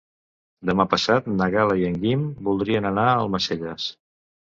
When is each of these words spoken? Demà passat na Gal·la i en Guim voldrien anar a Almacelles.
Demà 0.69 0.85
passat 0.93 1.27
na 1.35 1.49
Gal·la 1.57 1.77
i 1.83 1.87
en 1.91 2.01
Guim 2.07 2.27
voldrien 2.51 2.91
anar 2.95 3.09
a 3.15 3.17
Almacelles. 3.23 3.91